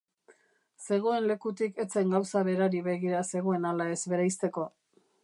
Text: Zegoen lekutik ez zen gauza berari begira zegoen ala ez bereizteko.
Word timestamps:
Zegoen 0.85 1.27
lekutik 1.31 1.77
ez 1.85 1.85
zen 1.97 2.15
gauza 2.15 2.43
berari 2.49 2.81
begira 2.89 3.21
zegoen 3.33 3.69
ala 3.73 3.91
ez 3.97 4.03
bereizteko. 4.15 4.69